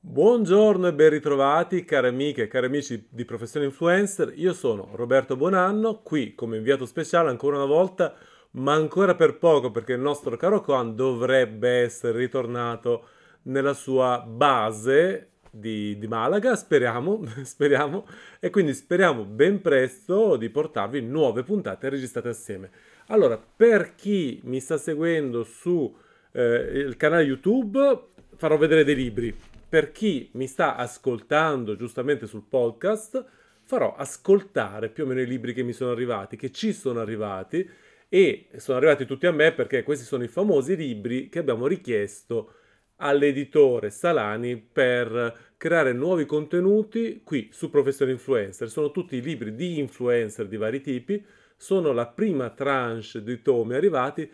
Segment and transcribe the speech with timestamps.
[0.00, 5.34] Buongiorno e ben ritrovati cari amiche e cari amici di Professione Influencer, io sono Roberto
[5.34, 8.14] Bonanno, qui come inviato speciale ancora una volta,
[8.52, 13.08] ma ancora per poco perché il nostro caro Coan dovrebbe essere ritornato
[13.42, 18.06] nella sua base di, di Malaga, speriamo, speriamo,
[18.38, 22.70] e quindi speriamo ben presto di portarvi nuove puntate registrate assieme.
[23.08, 25.92] Allora, per chi mi sta seguendo su
[26.30, 26.44] eh,
[26.86, 29.36] il canale YouTube, farò vedere dei libri
[29.68, 33.24] per chi mi sta ascoltando giustamente sul podcast,
[33.64, 37.68] farò ascoltare più o meno i libri che mi sono arrivati, che ci sono arrivati
[38.08, 42.54] e sono arrivati tutti a me perché questi sono i famosi libri che abbiamo richiesto
[42.96, 48.70] all'editore Salani per creare nuovi contenuti qui su Professione Influencer.
[48.70, 51.22] Sono tutti libri di influencer di vari tipi,
[51.56, 54.30] sono la prima tranche di tomi arrivati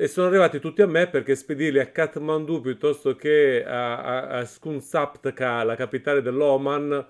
[0.00, 4.44] e sono arrivati tutti a me perché spedirli a Kathmandu piuttosto che a, a, a
[4.44, 7.04] Skunsaptka, la capitale dell'Oman,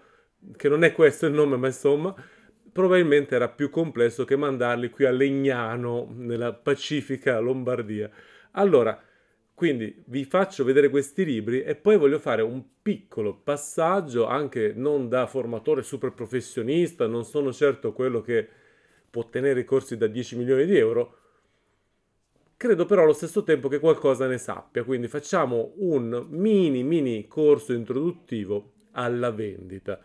[0.57, 2.15] che non è questo il nome, ma insomma,
[2.73, 8.11] probabilmente era più complesso che mandarli qui a Legnano, nella pacifica Lombardia.
[8.53, 8.99] Allora,
[9.53, 15.11] quindi vi faccio vedere questi libri e poi voglio fare un piccolo passaggio, anche non
[15.11, 18.49] da formatore super professionista, non sono certo quello che
[19.11, 21.18] può tenere i corsi da 10 milioni di euro,
[22.59, 27.73] Credo però allo stesso tempo che qualcosa ne sappia, quindi facciamo un mini mini corso
[27.73, 30.01] introduttivo alla vendita.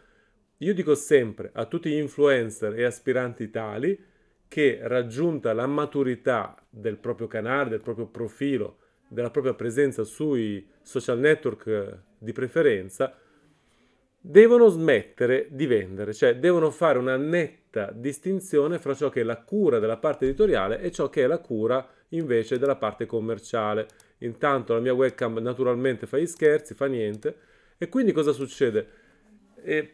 [0.58, 4.00] Io dico sempre a tutti gli influencer e aspiranti tali
[4.48, 11.18] che raggiunta la maturità del proprio canale, del proprio profilo, della propria presenza sui social
[11.18, 13.18] network di preferenza,
[14.20, 19.42] devono smettere di vendere, cioè devono fare una netta distinzione fra ciò che è la
[19.42, 23.88] cura della parte editoriale e ciò che è la cura invece della parte commerciale.
[24.20, 27.36] Intanto la mia webcam naturalmente fa gli scherzi, fa niente.
[27.78, 28.88] E quindi cosa succede?
[29.62, 29.94] E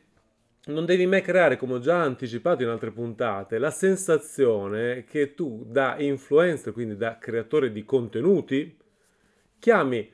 [0.65, 5.65] non devi mai creare, come ho già anticipato in altre puntate, la sensazione che tu
[5.65, 8.77] da influencer, quindi da creatore di contenuti,
[9.58, 10.11] chiami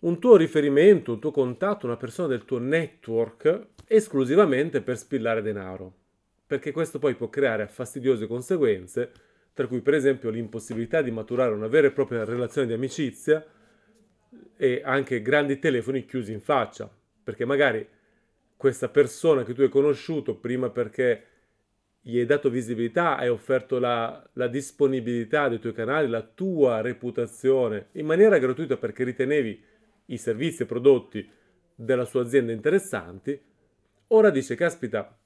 [0.00, 5.94] un tuo riferimento, un tuo contatto, una persona del tuo network esclusivamente per spillare denaro.
[6.46, 9.12] Perché questo poi può creare fastidiose conseguenze
[9.52, 13.44] tra cui per esempio l'impossibilità di maturare una vera e propria relazione di amicizia
[14.56, 16.90] e anche grandi telefoni chiusi in faccia,
[17.22, 17.86] perché magari
[18.56, 21.24] questa persona che tu hai conosciuto prima perché
[22.02, 27.88] gli hai dato visibilità, hai offerto la, la, disponibilità dei tuoi canali, la tua reputazione
[27.92, 29.62] in maniera gratuita perché ritenevi
[30.06, 31.28] i servizi e prodotti
[31.74, 33.38] della sua azienda interessanti,
[34.08, 35.18] ora dice, caspita,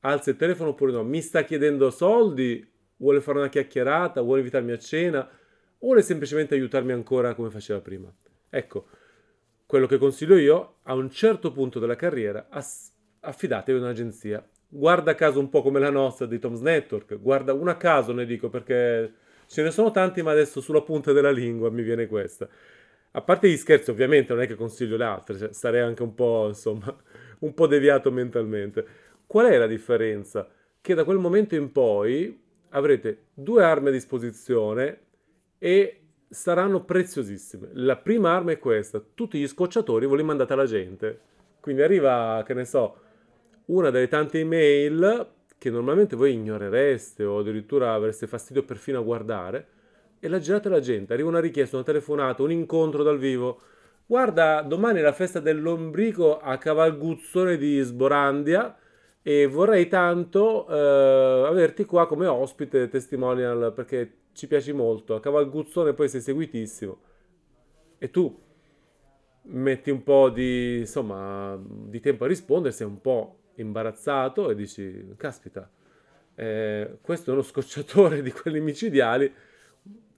[0.00, 2.68] alza il telefono oppure no, mi sta chiedendo soldi
[3.02, 5.28] vuole fare una chiacchierata, vuole invitarmi a cena,
[5.80, 8.10] vuole semplicemente aiutarmi ancora come faceva prima.
[8.48, 8.86] Ecco,
[9.66, 12.48] quello che consiglio io, a un certo punto della carriera,
[13.20, 14.48] affidatevi a un'agenzia.
[14.68, 18.48] Guarda caso un po' come la nostra di Tom's Network, guarda una caso ne dico
[18.48, 19.12] perché
[19.46, 22.48] ce ne sono tanti, ma adesso sulla punta della lingua mi viene questa.
[23.14, 26.14] A parte gli scherzi, ovviamente non è che consiglio le altre, cioè, sarei anche un
[26.14, 26.96] po', insomma,
[27.40, 28.86] un po' deviato mentalmente.
[29.26, 30.48] Qual è la differenza?
[30.80, 32.41] Che da quel momento in poi
[32.72, 35.00] avrete due armi a disposizione
[35.58, 37.68] e saranno preziosissime.
[37.74, 41.20] La prima arma è questa, tutti gli scocciatori voi li mandate alla gente.
[41.60, 42.96] Quindi arriva, che ne so,
[43.66, 45.28] una delle tante email
[45.58, 49.66] che normalmente voi ignorereste o addirittura avreste fastidio perfino a guardare
[50.18, 51.12] e la girate alla gente.
[51.12, 53.60] Arriva una richiesta, una telefonata, un incontro dal vivo.
[54.06, 58.76] Guarda, domani è la festa dell'ombrico a Cavalguzzone di Sborandia
[59.22, 65.14] e vorrei tanto eh, averti qua come ospite testimonial perché ci piaci molto.
[65.14, 66.98] A Cavalguzzone poi sei seguitissimo
[67.98, 68.40] e tu
[69.44, 75.14] metti un po' di, insomma, di tempo a rispondere, sei un po' imbarazzato e dici,
[75.16, 75.70] caspita,
[76.34, 79.32] eh, questo è uno scocciatore di quelli micidiali,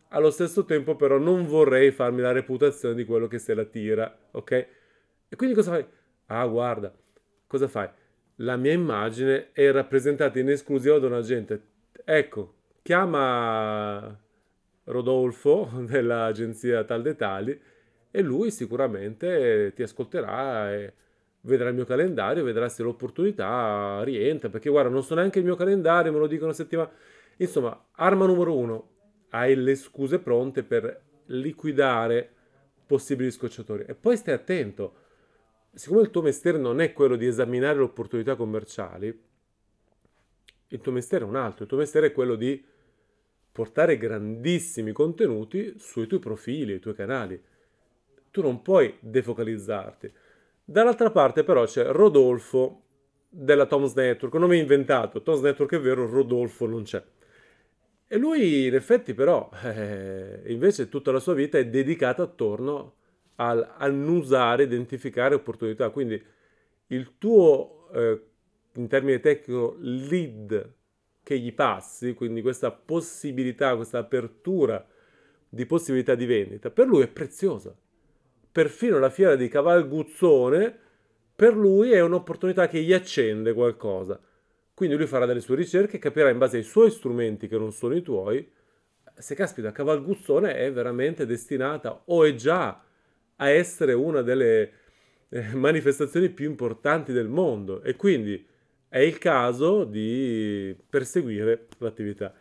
[0.09, 4.17] allo stesso tempo però non vorrei farmi la reputazione di quello che se la tira,
[4.31, 4.51] ok?
[5.29, 5.87] E quindi cosa fai?
[6.27, 6.95] Ah, guarda,
[7.47, 7.89] cosa fai?
[8.37, 11.63] La mia immagine è rappresentata in esclusiva da un agente.
[12.05, 14.19] Ecco, chiama
[14.85, 17.61] Rodolfo dell'agenzia Tal dei Tali
[18.11, 20.93] e lui sicuramente ti ascolterà e
[21.43, 25.57] vedrà il mio calendario, vedrà se l'opportunità rientra, perché guarda, non so neanche il mio
[25.57, 26.91] calendario, me lo dicono settimana.
[27.37, 28.89] Insomma, arma numero uno,
[29.31, 32.31] hai le scuse pronte per liquidare
[32.87, 33.85] possibili scocciatori.
[33.87, 34.95] E poi stai attento,
[35.75, 39.23] siccome il tuo mestiere non è quello di esaminare le opportunità commerciali,
[40.69, 42.63] il tuo mestiere è un altro, il tuo mestiere è quello di
[43.53, 47.41] portare grandissimi contenuti sui tuoi profili, i tuoi canali.
[48.31, 50.13] Tu non puoi defocalizzarti.
[50.65, 52.83] Dall'altra parte però c'è Rodolfo
[53.29, 57.03] della Tom's Network, un nome inventato, Tom's Network è vero, Rodolfo non c'è.
[58.07, 63.04] E lui in effetti però, eh, invece tutta la sua vita è dedicata attorno al
[63.37, 65.91] annusare, identificare opportunità.
[65.91, 66.23] Quindi
[66.89, 68.21] il tuo, eh,
[68.75, 70.73] in termini tecnico, lead
[71.23, 74.87] che gli passi, quindi questa possibilità, questa apertura
[75.49, 77.75] di possibilità di vendita, per lui è preziosa.
[78.53, 80.79] Perfino la fiera di Cavalguzzone
[81.35, 84.21] per lui è un'opportunità che gli accende qualcosa.
[84.73, 87.95] Quindi lui farà delle sue ricerche, capirà in base ai suoi strumenti che non sono
[87.97, 88.49] i tuoi,
[89.17, 92.84] se caspita, Cavalguzzone è veramente destinata o è già
[93.37, 94.73] a essere una delle
[95.29, 98.47] eh, manifestazioni più importanti del mondo e quindi
[98.89, 102.33] è il caso di perseguire l'attività.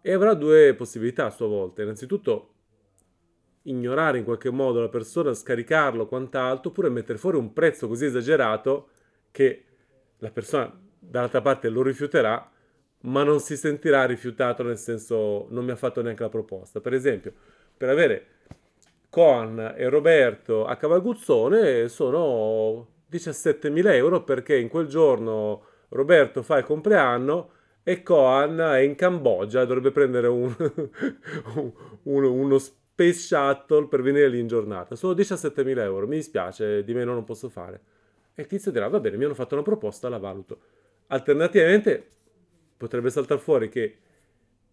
[0.00, 1.82] E avrà due possibilità a sua volta.
[1.82, 2.50] Innanzitutto
[3.62, 8.88] ignorare in qualche modo la persona, scaricarlo, quant'altro, oppure mettere fuori un prezzo così esagerato
[9.30, 9.64] che
[10.18, 12.50] la persona dall'altra parte lo rifiuterà,
[13.00, 16.80] ma non si sentirà rifiutato nel senso non mi ha fatto neanche la proposta.
[16.80, 17.32] Per esempio,
[17.76, 18.26] per avere
[19.14, 26.64] Coan e Roberto a Cavalguzzone sono 17.000 euro perché in quel giorno Roberto fa il
[26.64, 27.50] compleanno
[27.84, 30.52] e Coan è in Cambogia dovrebbe prendere un,
[32.02, 34.96] un, uno space shuttle per venire lì in giornata.
[34.96, 37.80] Sono 17.000 euro, mi dispiace, di meno non posso fare.
[38.34, 40.58] E il tizio dirà, va bene, mi hanno fatto una proposta, la valuto.
[41.06, 42.04] Alternativamente
[42.76, 43.96] potrebbe saltare fuori che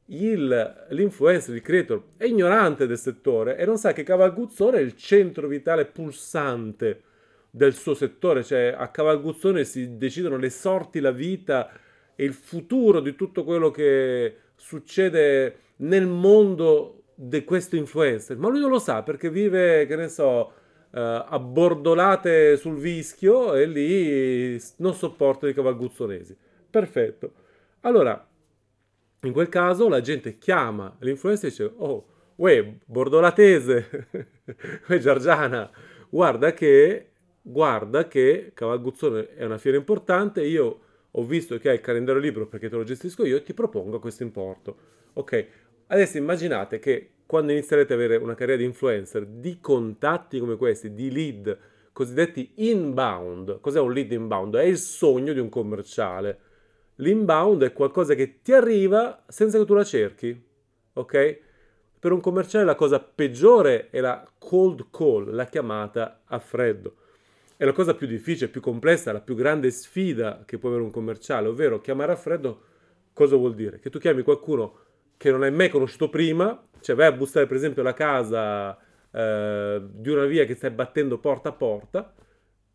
[0.05, 4.95] il, l'influencer, il creator è ignorante del settore e non sa che Cavalguzzone è il
[4.95, 7.03] centro vitale pulsante
[7.49, 11.69] del suo settore, cioè a Cavalguzzone si decidono le sorti, la vita
[12.15, 18.59] e il futuro di tutto quello che succede nel mondo di questo influencer, ma lui
[18.59, 20.53] non lo sa perché vive, che ne so,
[20.91, 26.35] uh, abbordolate sul vischio e lì non sopporta i cavalguzzonesi.
[26.69, 27.33] Perfetto.
[27.81, 28.25] Allora,
[29.21, 34.07] in quel caso la gente chiama l'influencer e dice, oh, uè, bordolatese,
[34.87, 35.69] uè, Giorgiana,
[36.09, 37.09] guarda che,
[37.41, 40.79] guarda che Cavalguzzone è una fiera importante, io
[41.11, 43.99] ho visto che hai il calendario libero perché te lo gestisco io e ti propongo
[43.99, 44.77] questo importo.
[45.13, 45.45] Ok,
[45.87, 50.93] adesso immaginate che quando inizierete ad avere una carriera di influencer, di contatti come questi,
[50.93, 51.57] di lead
[51.93, 54.55] cosiddetti inbound, cos'è un lead inbound?
[54.55, 56.39] È il sogno di un commerciale.
[56.95, 60.39] L'inbound è qualcosa che ti arriva senza che tu la cerchi,
[60.93, 61.39] ok?
[61.99, 66.95] Per un commerciale la cosa peggiore è la cold call, la chiamata a freddo.
[67.55, 70.91] È la cosa più difficile, più complessa, la più grande sfida che può avere un
[70.91, 72.61] commerciale, ovvero chiamare a freddo
[73.13, 73.79] cosa vuol dire?
[73.79, 74.77] Che tu chiami qualcuno
[75.17, 78.75] che non hai mai conosciuto prima, cioè vai a bussare per esempio alla casa
[79.11, 82.13] eh, di una via che stai battendo porta a porta,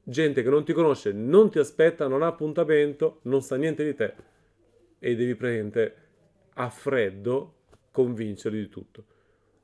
[0.08, 3.94] gente che non ti conosce, non ti aspetta, non ha appuntamento, non sa niente di
[3.94, 4.14] te
[5.00, 5.94] e devi praticamente
[6.54, 7.54] a freddo
[7.90, 9.04] convincerli di tutto.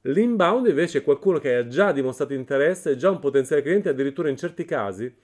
[0.03, 4.29] L'inbound invece è qualcuno che ha già dimostrato interesse, è già un potenziale cliente, addirittura
[4.29, 5.15] in certi casi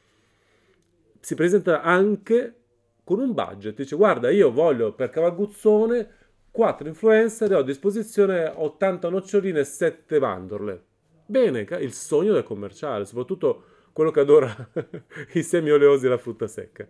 [1.19, 2.55] si presenta anche
[3.03, 3.75] con un budget.
[3.75, 6.11] Dice guarda io voglio per Cavaguzzone
[6.53, 10.85] 4 influencer e ho a disposizione 80 noccioline e 7 mandorle.
[11.27, 13.65] Bene, il sogno del commerciale, soprattutto
[13.99, 14.55] quello che adora
[15.35, 16.87] i semi oleosi e la frutta secca.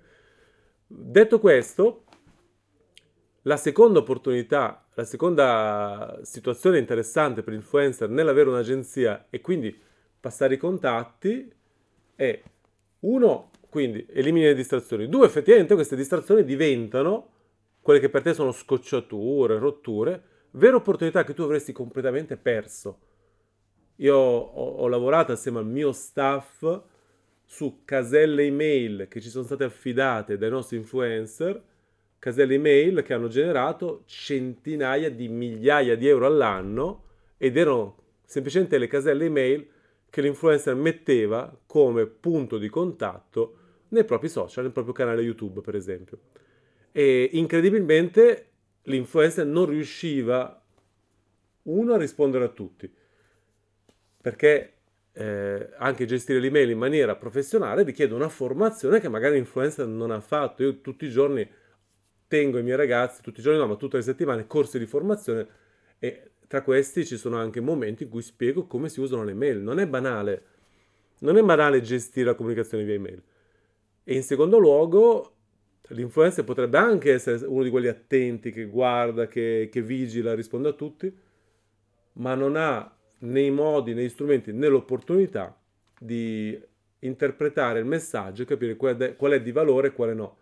[0.86, 2.04] Detto questo,
[3.42, 9.74] la seconda opportunità, la seconda situazione interessante per l'influencer nell'avere un'agenzia e quindi
[10.20, 11.50] passare i contatti
[12.14, 12.42] è
[13.00, 17.30] uno, quindi elimini le distrazioni, due, effettivamente queste distrazioni diventano
[17.80, 22.98] quelle che per te sono scocciature, rotture, vere opportunità che tu avresti completamente perso.
[23.96, 26.82] Io ho, ho lavorato assieme al mio staff
[27.50, 31.62] su caselle email che ci sono state affidate dai nostri influencer
[32.18, 37.04] caselle email che hanno generato centinaia di migliaia di euro all'anno
[37.38, 39.66] ed erano semplicemente le caselle email
[40.10, 43.56] che l'influencer metteva come punto di contatto
[43.88, 46.18] nei propri social, nel proprio canale YouTube per esempio.
[46.92, 48.50] E incredibilmente
[48.82, 50.62] l'influencer non riusciva
[51.62, 52.92] uno a rispondere a tutti
[54.20, 54.77] perché
[55.18, 60.20] eh, anche gestire l'email in maniera professionale richiede una formazione che magari l'influencer non ha
[60.20, 60.62] fatto.
[60.62, 61.48] Io tutti i giorni
[62.28, 65.46] tengo i miei ragazzi tutti i giorni, no, ma tutte le settimane, corsi di formazione
[65.98, 69.58] e tra questi ci sono anche momenti in cui spiego come si usano le mail.
[69.58, 70.42] Non è banale,
[71.18, 73.20] non è banale gestire la comunicazione via email.
[74.04, 75.34] E in secondo luogo,
[75.88, 80.74] l'influencer potrebbe anche essere uno di quelli attenti che guarda, che, che vigila, risponde a
[80.74, 81.12] tutti,
[82.12, 85.56] ma non ha nei modi, negli strumenti, né l'opportunità
[85.98, 86.60] di
[87.00, 90.36] interpretare il messaggio e capire qual è, qual è di valore e quale no.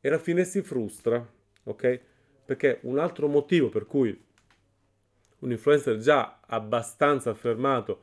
[0.00, 1.24] E alla fine si frustra,
[1.64, 2.00] ok?
[2.44, 4.24] Perché un altro motivo per cui
[5.38, 8.00] un influencer già abbastanza affermato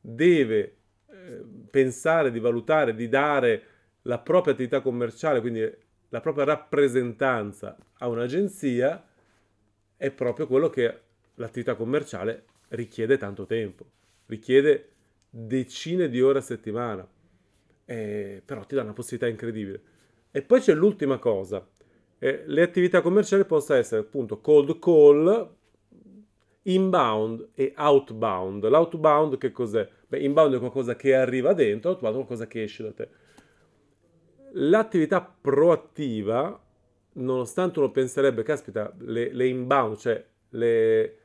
[0.00, 3.62] deve eh, pensare di valutare, di dare
[4.02, 5.68] la propria attività commerciale, quindi
[6.10, 9.04] la propria rappresentanza a un'agenzia,
[9.96, 11.00] è proprio quello che
[11.34, 13.84] l'attività commerciale richiede tanto tempo,
[14.26, 14.90] richiede
[15.30, 17.06] decine di ore a settimana,
[17.84, 19.80] eh, però ti dà una possibilità incredibile.
[20.30, 21.66] E poi c'è l'ultima cosa,
[22.18, 25.54] eh, le attività commerciali possono essere appunto cold call,
[26.62, 28.66] inbound e outbound.
[28.68, 29.88] L'outbound che cos'è?
[30.08, 33.08] Beh, inbound è qualcosa che arriva dentro, outbound è qualcosa che esce da te.
[34.52, 36.58] L'attività proattiva,
[37.14, 41.18] nonostante uno penserebbe, caspita, le, le inbound, cioè le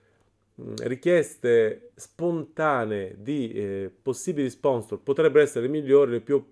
[0.83, 6.43] richieste spontanee di eh, possibili sponsor potrebbero essere le migliori, le più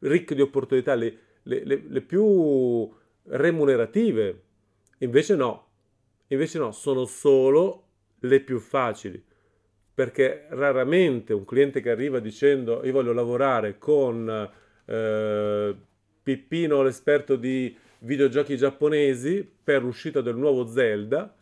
[0.00, 2.90] ricche di opportunità, le, le, le, le più
[3.24, 4.42] remunerative.
[4.98, 5.66] Invece no,
[6.28, 7.84] invece no, sono solo
[8.20, 9.22] le più facili.
[9.94, 14.50] Perché raramente un cliente che arriva dicendo io voglio lavorare con
[14.86, 15.76] eh,
[16.22, 21.34] Pippino, l'esperto di videogiochi giapponesi, per l'uscita del nuovo Zelda,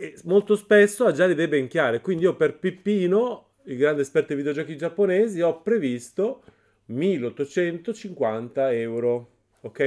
[0.00, 2.00] e molto spesso ha già le idee ben chiare.
[2.00, 6.42] Quindi io per Pippino, il grande esperto di videogiochi giapponesi, ho previsto
[6.86, 9.30] 1850 euro.
[9.60, 9.80] Ok?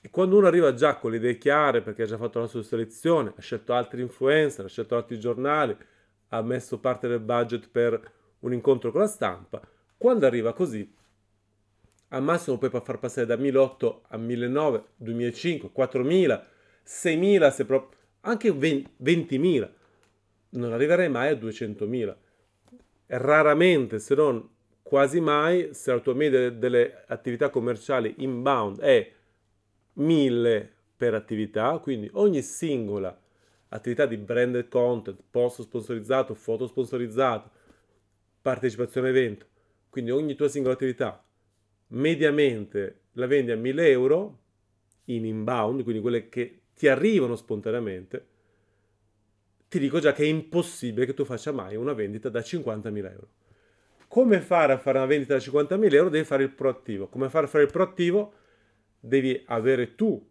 [0.00, 2.62] E quando uno arriva già con le idee chiare, perché ha già fatto la sua
[2.62, 5.76] selezione, ha scelto altri influencer, ha scelto altri giornali,
[6.28, 8.00] ha messo parte del budget per
[8.38, 9.60] un incontro con la stampa,
[9.98, 10.90] quando arriva così,
[12.08, 16.42] al massimo poi può far passare da 1.800 a 1.900, 2.500, 4.000,
[16.86, 17.97] 6.000, se proprio,
[18.28, 19.70] anche 20.000.
[20.50, 22.16] Non arriverei mai a 200.000.
[23.06, 24.48] Raramente, se non
[24.82, 29.12] quasi mai, se la tua media delle attività commerciali inbound è
[29.94, 33.18] 1000 per attività, quindi ogni singola
[33.68, 37.50] attività di branded content, post sponsorizzato, foto sponsorizzato,
[38.40, 39.46] partecipazione evento,
[39.90, 41.22] quindi ogni tua singola attività
[41.88, 44.38] mediamente la vendi a 1000 euro
[45.04, 48.26] in inbound, quindi quelle che ti arrivano spontaneamente,
[49.68, 53.28] ti dico già che è impossibile che tu faccia mai una vendita da 50.000 euro.
[54.08, 56.08] Come fare a fare una vendita da 50.000 euro?
[56.08, 57.08] Devi fare il proattivo.
[57.08, 58.32] Come fare a fare il proattivo?
[59.00, 60.24] devi avere tu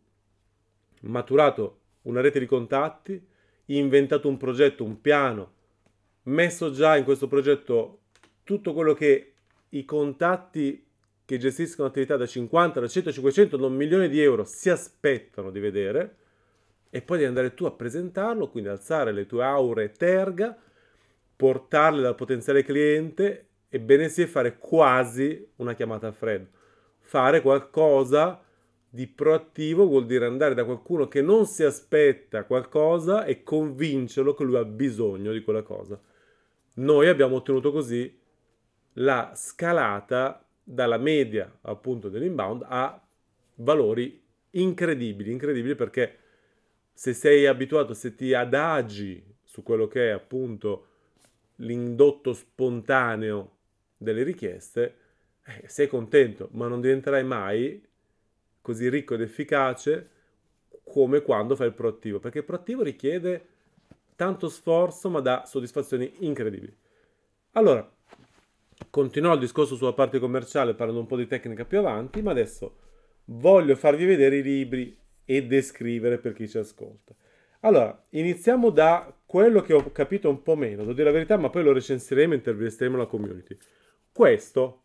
[1.01, 3.25] maturato una rete di contatti,
[3.65, 5.53] inventato un progetto, un piano,
[6.23, 8.01] messo già in questo progetto
[8.43, 9.33] tutto quello che
[9.69, 10.85] i contatti
[11.25, 15.59] che gestiscono attività da 50, da 100, 500, non milioni di euro si aspettano di
[15.59, 16.15] vedere
[16.89, 20.57] e poi devi andare tu a presentarlo, quindi alzare le tue aure terga,
[21.35, 26.47] portarle dal potenziale cliente e bene sia fare quasi una chiamata a freddo,
[26.99, 28.41] fare qualcosa
[28.89, 34.43] di proattivo vuol dire andare da qualcuno che non si aspetta qualcosa e convincerlo che
[34.43, 35.99] lui ha bisogno di quella cosa.
[36.75, 38.19] Noi abbiamo ottenuto così
[38.93, 42.99] la scalata dalla media appunto dell'inbound a
[43.55, 46.17] valori incredibili, incredibili perché
[46.97, 50.87] se sei abituato, se ti adagi su quello che è appunto
[51.57, 53.57] l'indotto spontaneo
[53.95, 54.95] delle richieste,
[55.45, 57.85] eh, sei contento, ma non diventerai mai
[58.61, 60.09] così ricco ed efficace
[60.83, 63.45] come quando fai il proattivo, perché il proattivo richiede
[64.15, 66.75] tanto sforzo ma dà soddisfazioni incredibili.
[67.51, 67.87] Allora,
[68.89, 72.75] continuo il discorso sulla parte commerciale parlando un po' di tecnica più avanti, ma adesso
[73.25, 77.13] voglio farvi vedere i libri e descrivere per chi ci ascolta.
[77.59, 81.51] Allora, iniziamo da quello che ho capito un po' meno, devo dire la verità, ma
[81.51, 83.57] poi lo recensiremo e intervisteremo la community.
[84.11, 84.83] Questo,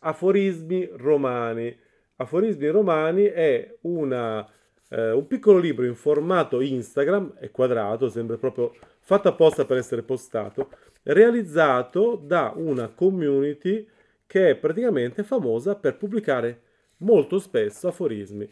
[0.00, 1.76] aforismi romani,
[2.20, 4.46] Aforismi Romani è una,
[4.90, 10.02] eh, un piccolo libro in formato Instagram, è quadrato, sembra proprio fatto apposta per essere
[10.02, 10.68] postato,
[11.04, 13.88] realizzato da una community
[14.26, 16.60] che è praticamente famosa per pubblicare
[16.98, 18.46] molto spesso aforismi.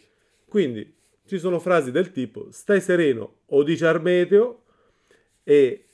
[0.48, 0.96] Quindi
[1.28, 4.62] ci sono frasi del tipo stai sereno o dice Armeteo
[5.44, 5.84] e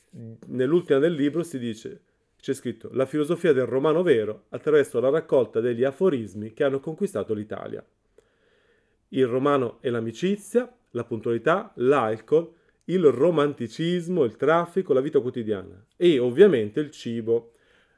[0.47, 2.01] nell'ultima del libro si dice
[2.45, 7.33] c'è scritto la filosofia del romano vero attraverso la raccolta degli aforismi che hanno conquistato
[7.33, 7.83] l'Italia.
[9.09, 12.53] Il romano è l'amicizia, la puntualità, l'alcol,
[12.85, 17.53] il romanticismo, il traffico, la vita quotidiana e ovviamente il cibo.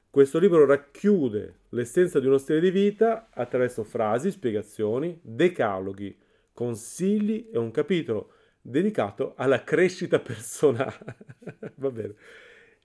[0.09, 6.17] Questo libro racchiude l'essenza di uno stile di vita attraverso frasi, spiegazioni, decaloghi,
[6.57, 8.31] consigli e un capitolo
[8.63, 10.97] dedicato alla crescita personale.
[11.77, 12.15] Va bene.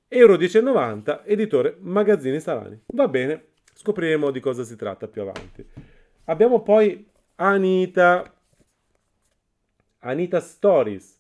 [0.09, 2.81] Euro 10,90, editore Magazzini Salani.
[2.87, 5.65] Va bene, Scopriremo di cosa si tratta più avanti.
[6.25, 8.31] Abbiamo poi Anita,
[9.99, 11.19] Anita Stories,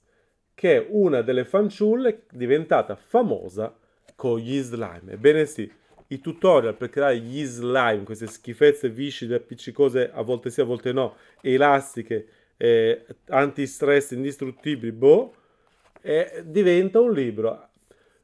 [0.53, 3.75] che è una delle fanciulle diventata famosa
[4.15, 5.13] con gli slime.
[5.13, 5.71] Ebbene sì,
[6.09, 10.91] i tutorial per creare gli slime, queste schifezze viscide, appiccicose, a volte sì, a volte
[10.91, 12.27] no, elastiche,
[12.61, 15.33] eh, anti-stress, indistruttibili, boh,
[16.01, 17.69] eh, diventa un libro.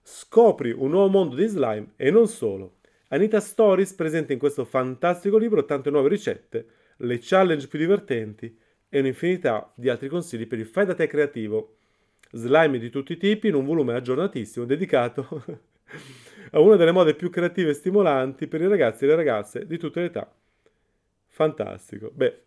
[0.03, 2.75] Scopri un nuovo mondo di slime e non solo.
[3.07, 6.67] Anita Stories presenta in questo fantastico libro tante nuove ricette,
[6.97, 8.55] le challenge più divertenti
[8.87, 11.77] e un'infinità di altri consigli per il fai da te creativo.
[12.31, 15.43] Slime di tutti i tipi in un volume aggiornatissimo dedicato
[16.51, 19.79] a una delle mode più creative e stimolanti per i ragazzi e le ragazze di
[19.79, 20.31] tutte le età.
[21.25, 22.11] Fantastico.
[22.13, 22.41] Beh,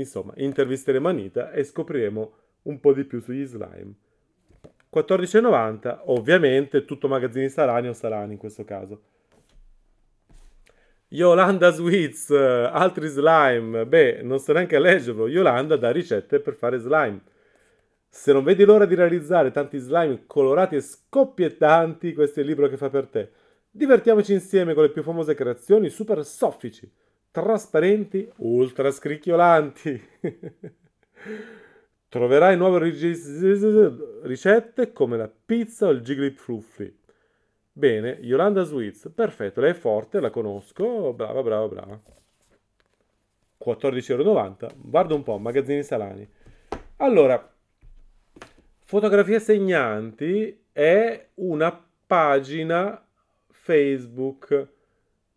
[0.00, 3.94] insomma, intervisteremo Anita e scopriremo un po' di più sugli slime.
[4.92, 9.02] 14,90, ovviamente tutto magazzini Sarani o Sarani in questo caso.
[11.12, 13.86] Yolanda Sweets, altri slime.
[13.86, 15.28] Beh, non sto neanche a leggerlo.
[15.28, 17.20] Yolanda dà ricette per fare slime.
[18.08, 22.68] Se non vedi l'ora di realizzare tanti slime colorati e scoppiettanti, questo è il libro
[22.68, 23.30] che fa per te.
[23.70, 26.90] Divertiamoci insieme con le più famose creazioni super soffici,
[27.30, 30.08] trasparenti, ultra scricchiolanti.
[32.08, 32.78] Troverai nuove
[34.22, 36.98] ricette come la pizza o il jiggly fluffy.
[37.72, 42.02] Bene, Yolanda Sweets, perfetto, lei è forte, la conosco, brava, brava, brava.
[43.64, 46.28] 14,90€, guarda un po', magazzini salani.
[46.96, 47.50] Allora,
[48.90, 53.00] Fotografie segnanti è una pagina
[53.46, 54.68] Facebook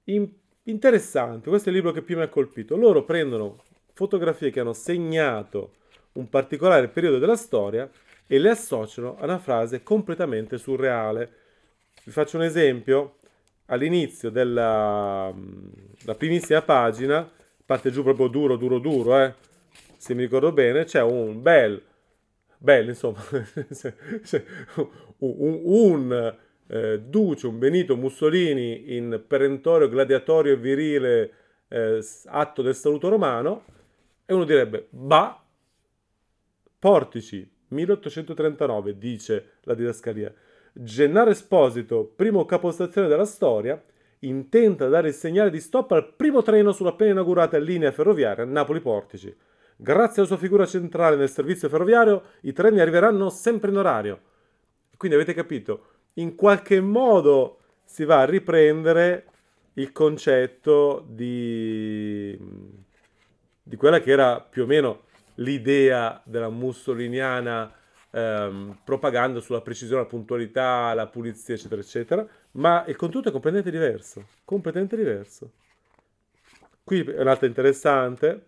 [0.06, 0.34] in-
[0.64, 1.50] interessante.
[1.50, 2.76] Questo è il libro che più mi ha colpito.
[2.76, 5.76] Loro prendono fotografie che hanno segnato
[6.14, 7.90] un particolare periodo della storia
[8.28, 11.32] e le associano a una frase completamente surreale.
[12.04, 13.18] Vi faccio un esempio.
[13.68, 15.34] All'inizio della
[16.18, 17.28] primissima pagina,
[17.66, 19.34] parte giù proprio duro, duro, duro, eh,
[19.96, 21.82] se mi ricordo bene, c'è un bel
[22.64, 23.22] bello, insomma,
[25.18, 26.36] un, un
[26.68, 31.34] eh, un Benito Mussolini in perentorio, gladiatorio e virile
[31.68, 33.66] eh, atto del saluto romano,
[34.26, 35.44] e uno direbbe, bah,
[36.80, 40.34] Portici, 1839, dice la didascalia.
[40.74, 43.82] Gennaro Esposito, primo capostazione della storia,
[44.20, 49.36] intenta dare il segnale di stop al primo treno sull'appena inaugurata linea ferroviaria Napoli-Portici.
[49.76, 54.20] Grazie alla sua figura centrale nel servizio ferroviario, i treni arriveranno sempre in orario.
[54.98, 59.26] Quindi avete capito, in qualche modo si va a riprendere
[59.74, 62.38] il concetto di,
[63.62, 65.04] di quella che era più o meno
[65.36, 67.74] l'idea della mussoliniana
[68.12, 73.72] ehm, propaganda sulla precisione, la puntualità, la pulizia, eccetera, eccetera, ma il contenuto è completamente
[73.72, 75.52] diverso, completamente diverso.
[76.84, 78.46] Qui è un'altra interessante,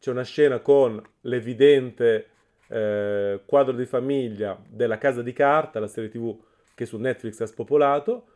[0.00, 2.30] c'è una scena con l'evidente
[2.68, 6.36] eh, quadro di famiglia della Casa di Carta, la serie tv
[6.74, 8.26] che su Netflix ha spopolato,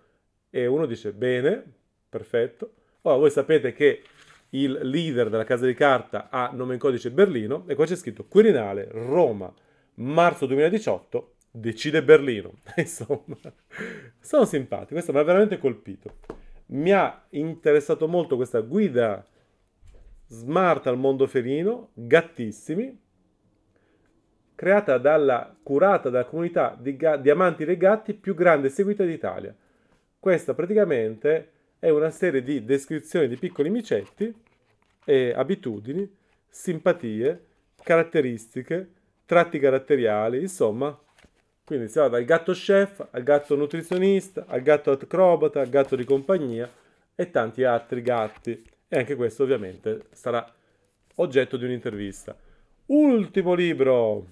[0.51, 1.63] e uno dice bene,
[2.09, 2.73] perfetto.
[3.03, 4.03] Ora voi sapete che
[4.51, 8.25] il leader della Casa di Carta ha nome in codice Berlino e qua c'è scritto
[8.27, 9.53] Quirinale, Roma,
[9.95, 12.55] marzo 2018, decide Berlino.
[12.77, 13.37] Insomma,
[14.21, 16.17] sono simpatico, questo mi ha veramente colpito.
[16.67, 19.27] Mi ha interessato molto questa guida
[20.29, 22.97] smart al mondo felino, gattissimi,
[24.61, 29.05] creata dalla, curata dalla comunità di, ga, di amanti dei gatti più grande e seguita
[29.07, 29.57] d'Italia.
[30.19, 34.31] Questa praticamente è una serie di descrizioni di piccoli micetti
[35.07, 36.07] e abitudini,
[36.47, 37.43] simpatie,
[37.83, 38.91] caratteristiche,
[39.25, 40.95] tratti caratteriali, insomma.
[41.65, 46.05] Quindi si va dal gatto chef al gatto nutrizionista, al gatto acrobata, al gatto di
[46.05, 46.71] compagnia
[47.15, 50.47] e tanti altri gatti e anche questo ovviamente sarà
[51.15, 52.37] oggetto di un'intervista.
[52.85, 54.27] Ultimo libro,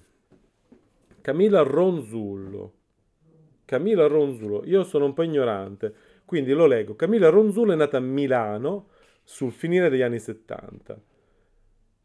[1.29, 2.73] Camilla Ronzullo.
[3.65, 5.93] Camilla Ronzullo, io sono un po' ignorante,
[6.25, 6.95] quindi lo leggo.
[6.95, 8.87] Camilla Ronzullo è nata a Milano
[9.23, 10.99] sul finire degli anni 70.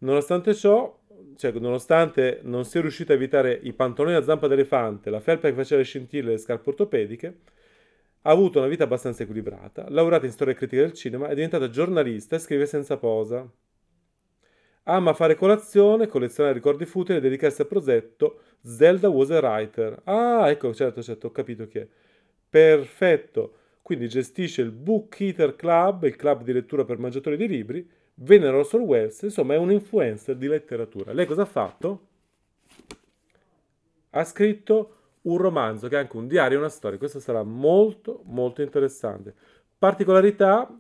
[0.01, 1.01] Nonostante ciò,
[1.37, 5.55] cioè nonostante non sia riuscita a evitare i pantaloni a zampa d'elefante, la felpa che
[5.55, 7.39] faceva scintille e le scarpe ortopediche,
[8.21, 11.71] ha avuto una vita abbastanza equilibrata, laureata in storia e critica del cinema, è diventata
[11.71, 13.51] giornalista e scrive senza posa.
[14.87, 20.01] Ama fare colazione, collezionare ricordi futili e dedicarsi al progetto Zelda was a writer.
[20.05, 21.89] Ah, ecco, certo, certo, ho capito chi è.
[22.49, 23.57] Perfetto.
[23.83, 28.57] Quindi gestisce il Book Eater Club, il club di lettura per mangiatori di libri, venera
[28.57, 31.13] Russell Wells, insomma è un influencer di letteratura.
[31.13, 32.07] Lei cosa ha fatto?
[34.11, 36.97] Ha scritto un romanzo che è anche un diario e una storia.
[36.97, 39.35] Questo sarà molto molto interessante.
[39.79, 40.75] Particolarità,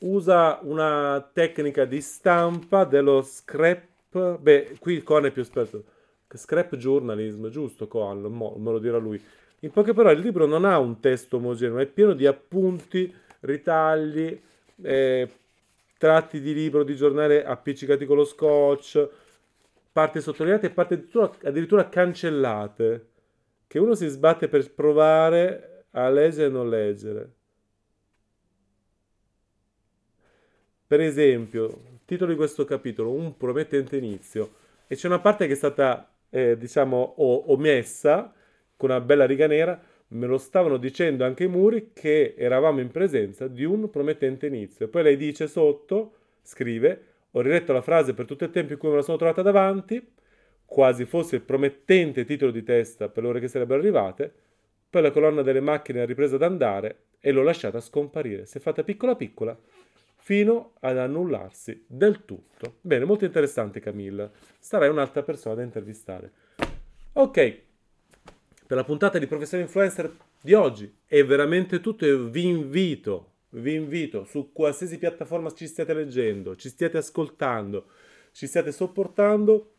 [0.00, 5.84] usa una tecnica di stampa dello scrap, beh, qui Coan è più esperto,
[6.36, 9.22] scrap journalism, giusto Coan, me lo dirà lui.
[9.60, 14.40] In poche parole, il libro non ha un testo omogeneo, è pieno di appunti, ritagli,
[14.82, 15.30] eh,
[15.98, 19.08] tratti di libro, di giornale appiccicati con lo scotch,
[19.92, 23.06] parti sottolineate e parti addirittura, addirittura cancellate,
[23.66, 27.32] che uno si sbatte per provare a leggere e non leggere.
[30.86, 34.54] Per esempio, titolo di questo capitolo, un promettente inizio,
[34.88, 37.14] e c'è una parte che è stata, eh, diciamo,
[37.52, 38.32] omessa
[38.76, 42.90] con una bella riga nera, me lo stavano dicendo anche i muri che eravamo in
[42.90, 44.88] presenza di un promettente inizio.
[44.88, 48.88] Poi lei dice sotto, scrive, ho riletto la frase per tutto il tempo in cui
[48.88, 50.04] me la sono trovata davanti,
[50.64, 54.32] quasi fosse il promettente titolo di testa per le ore che sarebbero arrivate,
[54.88, 58.46] poi la colonna delle macchine ha ripreso ad andare e l'ho lasciata scomparire.
[58.46, 59.56] Si è fatta piccola piccola
[60.30, 62.76] fino ad annullarsi del tutto.
[62.82, 64.30] Bene, molto interessante Camilla.
[64.60, 66.30] Sarai un'altra persona da intervistare.
[67.14, 67.34] Ok,
[68.64, 73.74] per la puntata di Professore Influencer di oggi è veramente tutto e vi invito, vi
[73.74, 77.88] invito su qualsiasi piattaforma ci stiate leggendo, ci stiate ascoltando,
[78.30, 79.74] ci stiate sopportando,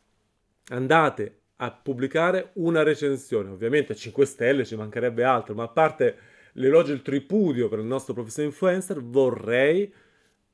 [0.66, 3.52] andate a pubblicare una recensione.
[3.52, 6.18] Ovviamente a 5 stelle ci mancherebbe altro, ma a parte
[6.56, 10.10] l'elogio e il tripudio per il nostro professore influencer, vorrei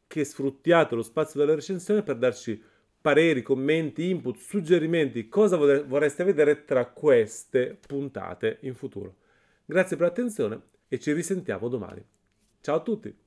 [0.08, 2.62] che sfruttiate lo spazio della recensione per darci
[3.00, 9.16] pareri, commenti, input, suggerimenti, cosa vorreste vedere tra queste puntate in futuro.
[9.66, 12.04] Grazie per l'attenzione e ci risentiamo domani.
[12.62, 13.27] Ciao a tutti!